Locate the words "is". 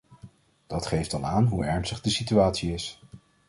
2.73-3.01